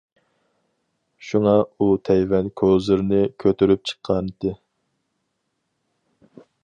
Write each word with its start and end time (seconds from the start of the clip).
شۇڭا 1.27 1.51
ئۇ 1.85 1.89
تەيۋەن 2.09 2.49
كوزىرنى 2.61 3.19
كۆتۈرۈپ 3.45 3.85
چىققانتى. 3.91 4.55